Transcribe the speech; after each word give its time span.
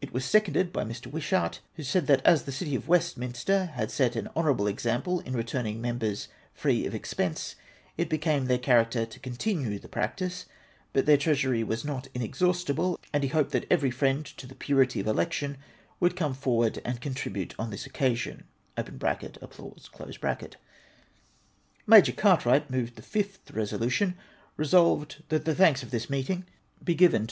It 0.00 0.12
was 0.12 0.24
seconded 0.24 0.72
by 0.72 0.84
]Mr. 0.84 1.10
Wisiiart, 1.10 1.58
who 1.74 1.82
said 1.82 2.06
that 2.06 2.24
as 2.24 2.44
the 2.44 2.52
City 2.52 2.76
of 2.76 2.86
Westminster 2.86 3.66
had 3.74 3.90
set 3.90 4.14
an 4.14 4.28
honourable 4.36 4.68
example 4.68 5.18
in 5.18 5.32
re 5.34 5.42
tm 5.42 5.64
ning 5.64 5.80
members 5.80 6.28
free 6.54 6.86
of 6.86 6.94
expense, 6.94 7.56
it 7.98 8.08
became 8.08 8.44
their 8.44 8.58
character 8.60 9.04
to 9.04 9.18
continue 9.18 9.80
the 9.80 9.88
practice: 9.88 10.46
l:)ut 10.94 11.06
their 11.06 11.16
treasiuy 11.16 11.66
was 11.66 11.84
not 11.84 12.06
inex 12.14 12.38
haustible, 12.38 12.96
and 13.12 13.24
he 13.24 13.30
hoped 13.30 13.50
that 13.50 13.66
every 13.68 13.90
friend 13.90 14.24
to 14.24 14.46
tlie 14.46 14.56
purity 14.60 15.00
of 15.00 15.08
election 15.08 15.56
would 15.98 16.14
come 16.14 16.32
forward 16.34 16.80
and 16.84 17.00
contribute 17.00 17.52
on 17.58 17.70
this 17.70 17.84
occasion 17.84 18.44
{applav 18.76 19.34
se^). 19.34 20.54
Major 21.88 22.12
Cartwrigkt 22.12 22.70
moved 22.70 22.94
the 22.94 23.02
fifth 23.02 23.50
resolution:—" 23.50 24.14
Resolved— 24.56 25.24
That 25.30 25.44
the 25.44 25.56
thanks 25.56 25.82
of 25.82 25.90
this 25.90 26.06
Meetincr 26.06 26.28
be 26.28 26.28
iriven 26.30 26.86
to 26.86 26.86
WESTMINSTER 26.86 27.04
ELECTION. 27.10 27.28